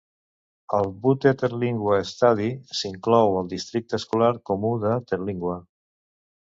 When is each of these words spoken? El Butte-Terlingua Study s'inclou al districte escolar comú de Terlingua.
El 0.77 0.87
Butte-Terlingua 1.03 1.99
Study 2.13 2.49
s'inclou 2.81 3.39
al 3.43 3.55
districte 3.55 4.01
escolar 4.03 4.35
comú 4.53 4.77
de 4.87 5.01
Terlingua. 5.13 5.65